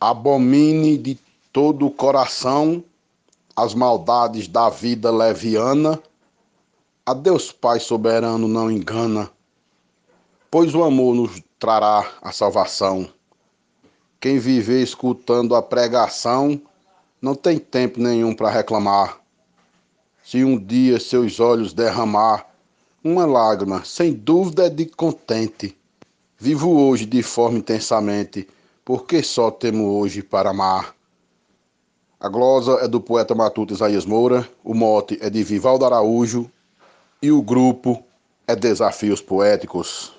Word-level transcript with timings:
abomine 0.00 0.96
de 0.96 1.18
todo 1.52 1.86
o 1.86 1.90
coração 1.90 2.82
as 3.54 3.74
maldades 3.74 4.48
da 4.48 4.70
vida 4.70 5.10
leviana. 5.10 6.00
A 7.04 7.12
Deus 7.12 7.52
Pai 7.52 7.78
soberano 7.78 8.48
não 8.48 8.70
engana, 8.70 9.30
pois 10.50 10.74
o 10.74 10.82
amor 10.82 11.14
nos 11.14 11.42
trará 11.58 12.10
a 12.22 12.32
salvação. 12.32 13.08
Quem 14.18 14.38
viver 14.38 14.82
escutando 14.82 15.54
a 15.54 15.62
pregação 15.62 16.60
não 17.20 17.34
tem 17.34 17.58
tempo 17.58 18.00
nenhum 18.00 18.34
para 18.34 18.50
reclamar. 18.50 19.18
Se 20.22 20.44
um 20.44 20.58
dia 20.58 20.98
seus 21.00 21.40
olhos 21.40 21.72
derramar 21.72 22.46
uma 23.02 23.26
lágrima, 23.26 23.84
sem 23.84 24.12
dúvida 24.12 24.66
é 24.66 24.70
de 24.70 24.86
contente. 24.86 25.76
Vivo 26.38 26.70
hoje 26.70 27.04
de 27.04 27.22
forma 27.22 27.58
intensamente, 27.58 28.48
porque 28.90 29.22
só 29.22 29.52
temo 29.52 30.00
hoje 30.00 30.20
para 30.20 30.50
amar. 30.50 30.96
A 32.18 32.28
glosa 32.28 32.72
é 32.82 32.88
do 32.88 33.00
poeta 33.00 33.36
matuto 33.36 33.72
Isaías 33.72 34.04
Moura, 34.04 34.48
o 34.64 34.74
mote 34.74 35.16
é 35.22 35.30
de 35.30 35.44
Vivaldo 35.44 35.84
Araújo 35.84 36.50
e 37.22 37.30
o 37.30 37.40
grupo 37.40 38.02
é 38.48 38.56
Desafios 38.56 39.22
Poéticos. 39.22 40.12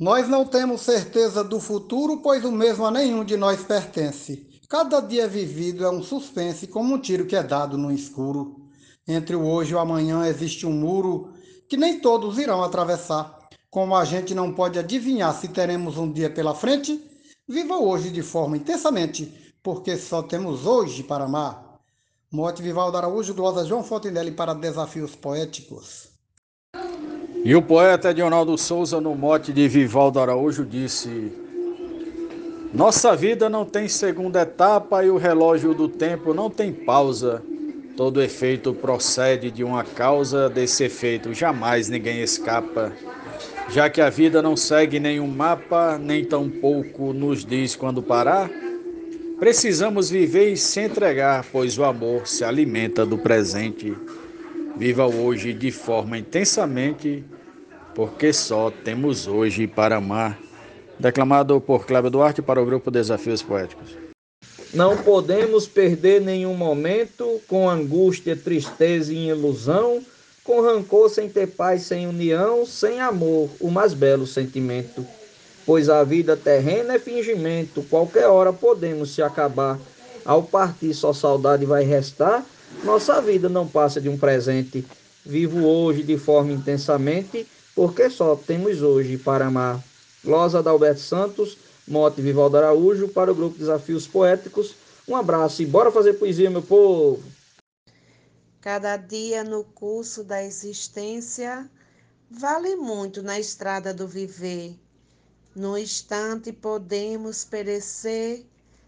Nós 0.00 0.26
não 0.26 0.46
temos 0.46 0.80
certeza 0.80 1.44
do 1.44 1.60
futuro, 1.60 2.22
pois 2.22 2.42
o 2.42 2.50
mesmo 2.50 2.86
a 2.86 2.90
nenhum 2.90 3.22
de 3.22 3.36
nós 3.36 3.62
pertence. 3.62 4.48
Cada 4.66 5.00
dia 5.00 5.28
vivido 5.28 5.84
é 5.84 5.90
um 5.90 6.02
suspense, 6.02 6.68
como 6.68 6.94
um 6.94 6.98
tiro 6.98 7.26
que 7.26 7.36
é 7.36 7.42
dado 7.42 7.76
no 7.76 7.92
escuro. 7.92 8.62
Entre 9.06 9.36
o 9.36 9.44
hoje 9.44 9.72
e 9.72 9.74
o 9.74 9.78
amanhã 9.78 10.26
existe 10.26 10.64
um 10.64 10.72
muro 10.72 11.34
que 11.68 11.76
nem 11.76 12.00
todos 12.00 12.38
irão 12.38 12.64
atravessar. 12.64 13.50
Como 13.68 13.94
a 13.94 14.06
gente 14.06 14.34
não 14.34 14.54
pode 14.54 14.78
adivinhar 14.78 15.38
se 15.38 15.48
teremos 15.48 15.98
um 15.98 16.10
dia 16.10 16.30
pela 16.30 16.54
frente, 16.54 17.06
viva 17.48 17.78
hoje 17.78 18.10
de 18.10 18.22
forma 18.22 18.56
intensamente 18.56 19.32
porque 19.62 19.96
só 19.96 20.22
temos 20.22 20.66
hoje 20.66 21.02
para 21.02 21.24
amar. 21.24 21.78
Mote 22.30 22.62
Vivaldo 22.62 22.96
Araújo, 22.98 23.32
glosa 23.32 23.64
João 23.64 23.82
Fontenelle 23.82 24.32
para 24.32 24.52
Desafios 24.52 25.16
Poéticos. 25.16 26.10
E 27.44 27.54
o 27.54 27.62
poeta 27.62 28.10
Edionaldo 28.10 28.58
Souza, 28.58 29.00
no 29.00 29.14
mote 29.14 29.52
de 29.52 29.66
Vivaldo 29.66 30.20
Araújo, 30.20 30.66
disse: 30.66 31.32
Nossa 32.74 33.16
vida 33.16 33.48
não 33.48 33.64
tem 33.64 33.88
segunda 33.88 34.42
etapa 34.42 35.02
e 35.02 35.08
o 35.08 35.16
relógio 35.16 35.72
do 35.74 35.88
tempo 35.88 36.34
não 36.34 36.50
tem 36.50 36.72
pausa. 36.72 37.42
Todo 37.98 38.22
efeito 38.22 38.72
procede 38.72 39.50
de 39.50 39.64
uma 39.64 39.82
causa, 39.82 40.48
desse 40.48 40.84
efeito 40.84 41.34
jamais 41.34 41.88
ninguém 41.88 42.22
escapa. 42.22 42.92
Já 43.68 43.90
que 43.90 44.00
a 44.00 44.08
vida 44.08 44.40
não 44.40 44.56
segue 44.56 45.00
nenhum 45.00 45.26
mapa, 45.26 45.98
nem 45.98 46.24
tampouco 46.24 47.12
nos 47.12 47.44
diz 47.44 47.74
quando 47.74 48.00
parar, 48.00 48.48
Precisamos 49.38 50.10
viver 50.10 50.52
e 50.52 50.56
se 50.56 50.80
entregar, 50.80 51.46
pois 51.52 51.78
o 51.78 51.84
amor 51.84 52.26
se 52.26 52.42
alimenta 52.42 53.06
do 53.06 53.16
presente. 53.16 53.96
Viva 54.76 55.06
hoje 55.06 55.52
de 55.52 55.70
forma 55.70 56.18
intensamente, 56.18 57.24
porque 57.94 58.32
só 58.32 58.72
temos 58.84 59.28
hoje 59.28 59.68
para 59.68 59.96
amar. 59.96 60.36
Declamado 60.98 61.60
por 61.60 61.86
Cláudio 61.86 62.10
Duarte 62.10 62.42
para 62.42 62.60
o 62.60 62.66
grupo 62.66 62.90
Desafios 62.90 63.40
Poéticos. 63.40 64.07
Não 64.72 64.96
podemos 64.96 65.66
perder 65.66 66.20
nenhum 66.20 66.54
momento 66.54 67.40
com 67.48 67.68
angústia, 67.68 68.36
tristeza 68.36 69.12
e 69.12 69.28
ilusão, 69.28 70.02
com 70.44 70.60
rancor 70.60 71.08
sem 71.08 71.28
ter 71.28 71.46
paz, 71.48 71.82
sem 71.82 72.06
união, 72.06 72.66
sem 72.66 73.00
amor, 73.00 73.48
o 73.60 73.70
mais 73.70 73.94
belo 73.94 74.26
sentimento 74.26 75.06
pois 75.68 75.90
a 75.90 76.02
vida 76.02 76.34
terrena 76.34 76.94
é 76.94 76.98
fingimento, 76.98 77.82
qualquer 77.90 78.26
hora 78.26 78.54
podemos 78.54 79.14
se 79.14 79.20
acabar. 79.20 79.78
Ao 80.24 80.42
partir 80.42 80.94
só 80.94 81.12
saudade 81.12 81.66
vai 81.66 81.84
restar, 81.84 82.42
nossa 82.82 83.20
vida 83.20 83.50
não 83.50 83.68
passa 83.68 84.00
de 84.00 84.08
um 84.08 84.16
presente. 84.16 84.82
Vivo 85.26 85.66
hoje 85.66 86.02
de 86.02 86.16
forma 86.16 86.52
intensamente, 86.52 87.46
porque 87.76 88.08
só 88.08 88.34
temos 88.34 88.80
hoje 88.80 89.18
para 89.18 89.44
amar. 89.44 89.78
Glosa 90.24 90.62
da 90.62 90.70
Alberto 90.70 91.00
Santos, 91.00 91.58
Mote 91.88 92.20
Vivaldo 92.20 92.56
Araújo, 92.56 93.08
para 93.08 93.32
o 93.32 93.34
grupo 93.34 93.58
Desafios 93.58 94.06
Poéticos. 94.06 94.74
Um 95.06 95.16
abraço 95.16 95.62
e 95.62 95.66
bora 95.66 95.90
fazer 95.90 96.14
poesia, 96.14 96.50
meu 96.50 96.62
povo! 96.62 97.22
Cada 98.60 98.96
dia 98.96 99.42
no 99.42 99.64
curso 99.64 100.22
da 100.22 100.44
existência 100.44 101.68
vale 102.30 102.76
muito 102.76 103.22
na 103.22 103.40
estrada 103.40 103.94
do 103.94 104.06
viver 104.06 104.78
no 105.58 105.76
instante 105.76 106.52
podemos 106.52 107.44
perecer 107.44 108.46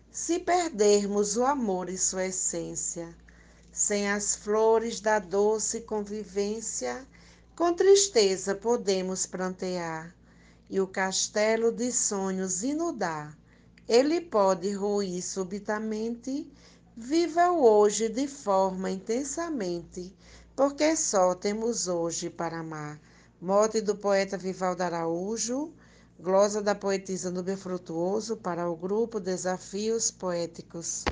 se 0.08 0.38
perdermos 0.38 1.36
o 1.36 1.44
amor 1.44 1.88
e 1.88 1.98
sua 1.98 2.26
essência. 2.26 3.12
Sem 3.72 4.08
as 4.08 4.36
flores 4.36 5.00
da 5.00 5.18
doce 5.18 5.80
convivência, 5.80 7.04
com 7.56 7.72
tristeza 7.72 8.54
podemos 8.54 9.26
plantear, 9.26 10.14
e 10.70 10.80
o 10.80 10.86
castelo 10.86 11.72
de 11.72 11.90
sonhos 11.90 12.62
inundar. 12.62 13.36
Ele 13.88 14.20
pode 14.20 14.72
ruir 14.72 15.20
subitamente, 15.20 16.48
viva 16.96 17.50
o 17.50 17.64
hoje 17.64 18.08
de 18.08 18.28
forma 18.28 18.88
intensamente, 18.88 20.14
porque 20.54 20.94
só 20.94 21.34
temos 21.34 21.88
hoje 21.88 22.30
para 22.30 22.60
amar. 22.60 23.00
Morte 23.40 23.80
do 23.80 23.96
poeta 23.96 24.38
Vivaldo 24.38 24.82
Araújo, 24.82 25.74
Glosa 26.20 26.62
da 26.62 26.74
poetisa 26.74 27.30
Nubia 27.30 27.56
Frutuoso 27.56 28.36
para 28.36 28.68
o 28.68 28.76
grupo 28.76 29.18
Desafios 29.18 30.10
Poéticos. 30.10 31.04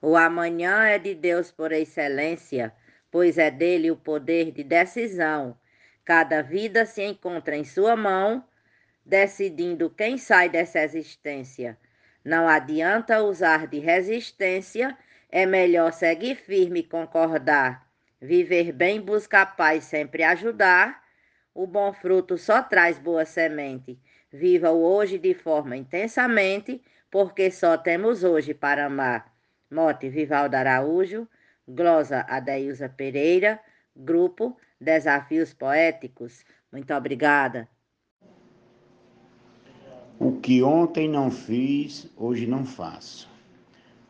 O 0.00 0.14
amanhã 0.14 0.84
é 0.84 0.98
de 0.98 1.14
Deus 1.14 1.50
por 1.50 1.72
excelência, 1.72 2.74
pois 3.10 3.38
é 3.38 3.50
dele 3.50 3.90
o 3.90 3.96
poder 3.96 4.52
de 4.52 4.62
decisão. 4.62 5.56
Cada 6.04 6.42
vida 6.42 6.84
se 6.84 7.02
encontra 7.02 7.56
em 7.56 7.64
sua 7.64 7.96
mão, 7.96 8.44
decidindo 9.04 9.90
quem 9.90 10.18
sai 10.18 10.48
dessa 10.48 10.80
existência. 10.80 11.78
Não 12.24 12.48
adianta 12.48 13.22
usar 13.22 13.66
de 13.66 13.78
resistência, 13.78 14.96
é 15.30 15.46
melhor 15.46 15.92
seguir 15.92 16.36
firme 16.36 16.80
e 16.80 16.84
concordar. 16.84 17.86
Viver 18.20 18.72
bem, 18.72 19.00
buscar 19.00 19.56
paz, 19.56 19.84
sempre 19.84 20.22
ajudar 20.22 21.04
o 21.54 21.68
bom 21.68 21.92
fruto 21.92 22.36
só 22.36 22.60
traz 22.60 22.98
boa 22.98 23.24
semente. 23.24 23.96
Viva 24.32 24.72
o 24.72 24.82
hoje 24.82 25.18
de 25.18 25.34
forma 25.34 25.76
intensamente, 25.76 26.82
porque 27.08 27.48
só 27.48 27.78
temos 27.78 28.24
hoje 28.24 28.52
para 28.52 28.86
amar. 28.86 29.32
Mote 29.70 30.08
Vivaldo 30.08 30.56
Araújo, 30.56 31.28
glosa 31.66 32.26
Adeilza 32.28 32.88
Pereira, 32.88 33.60
grupo 33.94 34.58
Desafios 34.84 35.52
Poéticos. 35.52 36.44
Muito 36.70 36.92
obrigada. 36.94 37.68
O 40.18 40.32
que 40.40 40.62
ontem 40.62 41.08
não 41.08 41.30
fiz, 41.30 42.08
hoje 42.16 42.46
não 42.46 42.64
faço. 42.64 43.28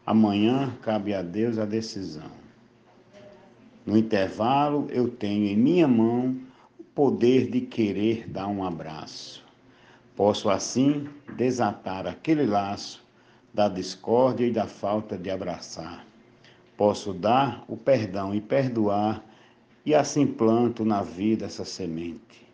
Amanhã 0.04 0.76
cabe 0.82 1.14
a 1.14 1.22
Deus 1.22 1.58
a 1.58 1.64
decisão. 1.64 2.30
No 3.86 3.96
intervalo, 3.96 4.86
eu 4.90 5.08
tenho 5.08 5.46
em 5.46 5.56
minha 5.56 5.88
mão 5.88 6.38
poder 6.94 7.50
de 7.50 7.60
querer 7.60 8.28
dar 8.28 8.48
um 8.48 8.64
abraço. 8.64 9.44
Posso 10.16 10.50
assim 10.50 11.08
desatar 11.36 12.06
aquele 12.06 12.46
laço 12.46 13.04
da 13.52 13.68
discórdia 13.68 14.46
e 14.46 14.52
da 14.52 14.66
falta 14.66 15.16
de 15.16 15.30
abraçar. 15.30 16.04
Posso 16.76 17.12
dar 17.12 17.64
o 17.68 17.76
perdão 17.76 18.34
e 18.34 18.40
perdoar, 18.40 19.24
e 19.84 19.94
assim 19.94 20.26
planto 20.26 20.84
na 20.84 21.02
vida 21.02 21.46
essa 21.46 21.64
semente. 21.64 22.46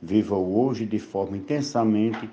Viva 0.00 0.36
hoje 0.36 0.84
de 0.84 0.98
forma 0.98 1.36
intensamente, 1.36 2.28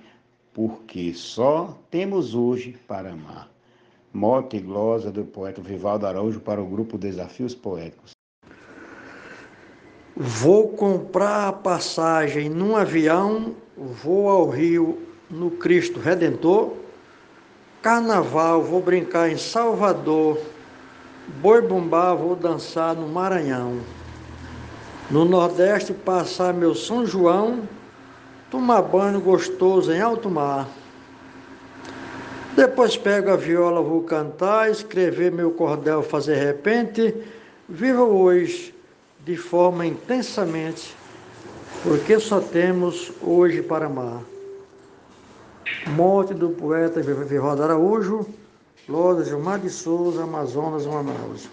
porque 0.53 1.13
só 1.13 1.77
temos 1.91 2.33
hoje 2.33 2.75
para 2.87 3.11
amar. 3.11 3.49
Mote 4.11 4.57
e 4.57 4.59
glosa 4.59 5.11
do 5.11 5.23
poeta 5.23 5.61
Vivaldo 5.61 6.07
Araújo 6.07 6.39
para 6.39 6.61
o 6.61 6.65
grupo 6.65 6.97
Desafios 6.97 7.53
Poéticos. 7.53 8.11
Vou 10.15 10.69
comprar 10.69 11.47
a 11.47 11.53
passagem 11.53 12.49
num 12.49 12.75
avião, 12.75 13.55
vou 13.77 14.29
ao 14.29 14.49
Rio 14.49 14.99
no 15.29 15.51
Cristo 15.51 15.99
Redentor. 15.99 16.73
Carnaval, 17.81 18.63
vou 18.63 18.81
brincar 18.81 19.29
em 19.29 19.37
Salvador. 19.37 20.37
Boi 21.39 21.61
bombar, 21.61 22.17
vou 22.17 22.35
dançar 22.35 22.95
no 22.95 23.07
Maranhão. 23.07 23.79
No 25.09 25.25
Nordeste, 25.25 25.91
passar 25.91 26.53
meu 26.53 26.75
São 26.75 27.05
João. 27.05 27.67
Tomar 28.51 28.81
banho 28.81 29.19
gostoso 29.19 29.91
em 29.91 30.01
alto 30.01 30.29
mar. 30.29 30.67
Depois 32.55 32.97
pego 32.97 33.31
a 33.31 33.35
viola, 33.35 33.81
vou 33.81 34.03
cantar, 34.03 34.69
escrever 34.69 35.31
meu 35.31 35.51
cordel, 35.51 36.03
fazer 36.03 36.35
repente. 36.35 37.15
Viva 37.67 38.03
hoje 38.03 38.75
de 39.23 39.37
forma 39.37 39.85
intensamente, 39.85 40.95
porque 41.83 42.19
só 42.19 42.39
temos 42.39 43.11
hoje 43.21 43.61
para 43.61 43.85
amar. 43.85 44.21
Morte 45.87 46.33
do 46.33 46.49
poeta 46.49 47.01
Vivaldo 47.01 47.63
Araújo, 47.63 48.25
Lourdes 48.87 49.27
Gilmar 49.27 49.59
de 49.59 49.69
Souza, 49.69 50.23
Amazonas, 50.23 50.85
Manaus. 50.85 51.47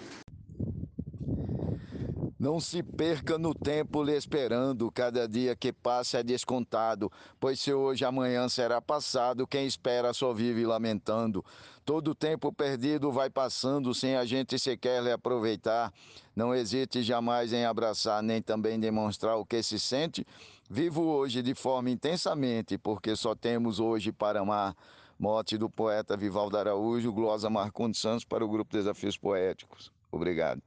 Não 2.47 2.61
se 2.61 2.81
perca 2.81 3.37
no 3.37 3.53
tempo 3.53 4.01
lhe 4.01 4.15
esperando, 4.15 4.89
cada 4.89 5.27
dia 5.27 5.53
que 5.53 5.73
passa 5.73 6.19
é 6.19 6.23
descontado, 6.23 7.11
pois 7.41 7.59
se 7.59 7.73
hoje 7.73 8.05
amanhã 8.05 8.47
será 8.47 8.81
passado, 8.81 9.45
quem 9.45 9.67
espera 9.67 10.13
só 10.13 10.31
vive 10.31 10.65
lamentando. 10.65 11.43
Todo 11.83 12.15
tempo 12.15 12.53
perdido 12.53 13.11
vai 13.11 13.29
passando 13.29 13.93
sem 13.93 14.15
a 14.15 14.23
gente 14.23 14.57
sequer 14.57 15.03
lhe 15.03 15.11
aproveitar. 15.11 15.91
Não 16.33 16.55
hesite 16.55 17.03
jamais 17.03 17.51
em 17.51 17.65
abraçar, 17.65 18.23
nem 18.23 18.41
também 18.41 18.79
demonstrar 18.79 19.35
o 19.35 19.45
que 19.45 19.61
se 19.61 19.77
sente. 19.77 20.25
Vivo 20.69 21.03
hoje 21.03 21.43
de 21.43 21.53
forma 21.53 21.89
intensamente, 21.89 22.77
porque 22.77 23.13
só 23.17 23.35
temos 23.35 23.77
hoje 23.77 24.13
para 24.13 24.39
amar. 24.39 24.73
Morte 25.19 25.57
do 25.57 25.69
poeta 25.69 26.15
Vivaldo 26.15 26.57
Araújo, 26.57 27.11
glosa 27.11 27.49
Marcondes 27.49 27.99
Santos 27.99 28.23
para 28.23 28.45
o 28.45 28.47
Grupo 28.47 28.71
Desafios 28.71 29.17
Poéticos. 29.17 29.91
Obrigado. 30.09 30.61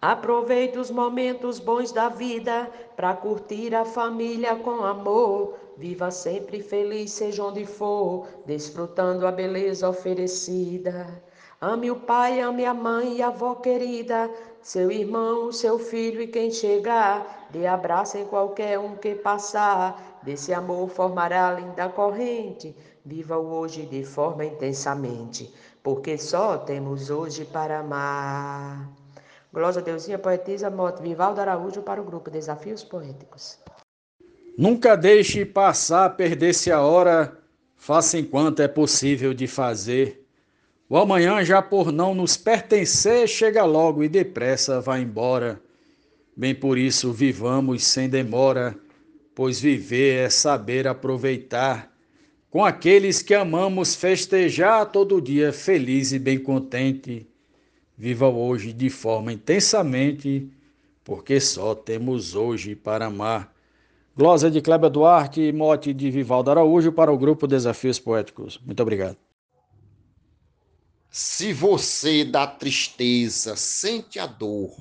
Aproveite 0.00 0.78
os 0.78 0.90
momentos 0.90 1.58
bons 1.58 1.90
da 1.90 2.08
vida 2.08 2.70
para 2.94 3.14
curtir 3.14 3.74
a 3.74 3.84
família 3.84 4.54
com 4.56 4.84
amor. 4.84 5.54
Viva 5.76 6.10
sempre 6.10 6.62
feliz, 6.62 7.12
seja 7.12 7.44
onde 7.44 7.64
for, 7.64 8.26
desfrutando 8.44 9.26
a 9.26 9.32
beleza 9.32 9.88
oferecida. 9.88 11.22
Ame 11.60 11.90
o 11.90 11.96
pai, 11.96 12.40
ame 12.40 12.66
a 12.66 12.74
mãe 12.74 13.16
e 13.16 13.22
a 13.22 13.28
avó 13.28 13.54
querida, 13.54 14.30
seu 14.60 14.90
irmão, 14.90 15.50
seu 15.50 15.78
filho 15.78 16.20
e 16.20 16.26
quem 16.26 16.50
chegar. 16.50 17.48
Dê 17.50 17.66
abraço 17.66 18.18
em 18.18 18.26
qualquer 18.26 18.78
um 18.78 18.96
que 18.96 19.14
passar. 19.14 20.20
Desse 20.22 20.52
amor 20.52 20.88
formará 20.90 21.52
linda 21.52 21.88
corrente. 21.88 22.76
Viva 23.02 23.38
o 23.38 23.54
hoje 23.54 23.86
de 23.86 24.04
forma 24.04 24.44
intensamente, 24.44 25.52
porque 25.82 26.18
só 26.18 26.58
temos 26.58 27.08
hoje 27.08 27.44
para 27.46 27.78
amar. 27.80 29.05
Glória 29.56 29.80
a 29.80 29.82
Deusinha, 29.82 30.18
poetisa 30.18 30.68
Moto 30.68 31.00
Vivaldo 31.00 31.40
Araújo 31.40 31.80
para 31.80 31.98
o 31.98 32.04
grupo 32.04 32.30
Desafios 32.30 32.84
Poéticos. 32.84 33.58
Nunca 34.54 34.94
deixe 34.94 35.46
passar, 35.46 36.14
perder-se 36.14 36.70
a 36.70 36.82
hora, 36.82 37.38
faça 37.74 38.18
enquanto 38.18 38.60
é 38.60 38.68
possível 38.68 39.32
de 39.32 39.46
fazer. 39.46 40.26
O 40.90 40.98
amanhã, 40.98 41.42
já 41.42 41.62
por 41.62 41.90
não 41.90 42.14
nos 42.14 42.36
pertencer, 42.36 43.26
chega 43.26 43.64
logo 43.64 44.04
e 44.04 44.10
depressa 44.10 44.78
vai 44.78 45.00
embora. 45.00 45.58
Bem 46.36 46.54
por 46.54 46.76
isso, 46.76 47.10
vivamos 47.10 47.82
sem 47.82 48.10
demora, 48.10 48.78
pois 49.34 49.58
viver 49.58 50.26
é 50.26 50.28
saber 50.28 50.86
aproveitar. 50.86 51.90
Com 52.50 52.62
aqueles 52.62 53.22
que 53.22 53.32
amamos 53.32 53.94
festejar 53.94 54.92
todo 54.92 55.18
dia 55.18 55.50
feliz 55.50 56.12
e 56.12 56.18
bem 56.18 56.38
contente 56.38 57.26
Viva 57.98 58.28
hoje 58.28 58.74
de 58.74 58.90
forma 58.90 59.32
intensamente, 59.32 60.50
porque 61.02 61.40
só 61.40 61.74
temos 61.74 62.34
hoje 62.34 62.76
para 62.76 63.06
amar. 63.06 63.54
Glosa 64.14 64.50
de 64.50 64.60
Kleber 64.60 64.90
Duarte 64.90 65.40
e 65.40 65.52
mote 65.52 65.94
de 65.94 66.10
Vivaldo 66.10 66.50
Araújo 66.50 66.92
para 66.92 67.10
o 67.12 67.16
grupo 67.16 67.46
Desafios 67.46 67.98
Poéticos. 67.98 68.60
Muito 68.64 68.82
obrigado. 68.82 69.16
Se 71.10 71.54
você 71.54 72.22
da 72.22 72.46
tristeza 72.46 73.56
sente 73.56 74.18
a 74.18 74.26
dor, 74.26 74.76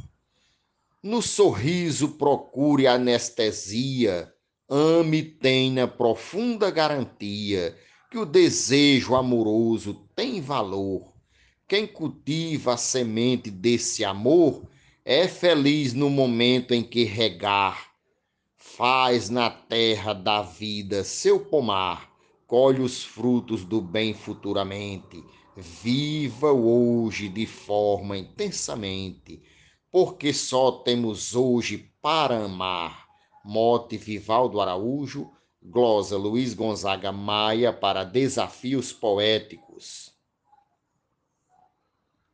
no 1.02 1.22
sorriso 1.22 2.18
procure 2.18 2.86
anestesia, 2.86 4.34
ame 4.68 5.20
e 5.20 5.24
tenha 5.24 5.88
profunda 5.88 6.70
garantia 6.70 7.78
que 8.12 8.18
o 8.18 8.26
desejo 8.26 9.16
amoroso 9.16 9.94
tem 10.14 10.42
valor 10.42 11.15
quem 11.68 11.88
cultiva 11.88 12.74
a 12.74 12.78
semente 12.78 13.50
desse 13.50 14.06
amor 14.06 14.68
é 15.04 15.28
feliz 15.28 15.94
no 15.94 16.10
momento 16.12 16.74
em 16.74 16.84
que 16.84 17.04
regar, 17.04 17.92
faz 18.56 19.30
na 19.30 19.50
terra 19.50 20.14
da 20.14 20.44
vida 20.44 21.04
seu 21.04 21.40
pomar, 21.40 22.12
colhe 22.46 22.82
os 22.82 23.04
frutos 23.04 23.64
do 23.64 23.82
bem 23.82 24.14
futuramente. 24.14 25.24
Viva 25.58 26.52
hoje 26.52 27.30
de 27.30 27.46
forma 27.46 28.18
intensamente, 28.18 29.42
porque 29.92 30.34
só 30.34 30.72
temos 30.72 31.34
hoje 31.34 31.92
para 32.02 32.44
amar. 32.44 33.08
Mote 33.44 33.98
Vivaldo 33.98 34.60
Araújo, 34.60 35.32
glosa 35.62 36.18
Luiz 36.18 36.54
Gonzaga 36.54 37.12
Maia 37.12 37.72
para 37.72 38.04
Desafios 38.04 38.92
Poéticos. 38.92 40.15